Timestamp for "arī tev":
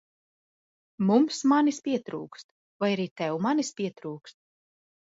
2.97-3.39